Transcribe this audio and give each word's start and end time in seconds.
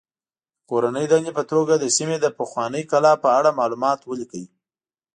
د 0.59 0.61
کورنۍ 0.69 1.05
دندې 1.11 1.31
په 1.39 1.43
توګه 1.51 1.73
د 1.77 1.85
سیمې 1.97 2.17
د 2.21 2.25
پخوانۍ 2.37 2.83
کلا 2.91 3.13
په 3.23 3.29
اړه 3.37 3.57
معلومات 3.59 3.99
ولیکئ. 4.03 4.45